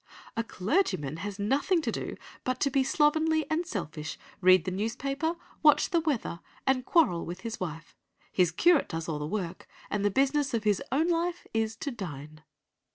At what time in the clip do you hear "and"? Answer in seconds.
3.51-3.67, 6.65-6.83, 9.91-10.03